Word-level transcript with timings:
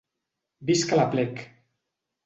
Visca 0.71 0.95
l’Aplec! 0.99 1.45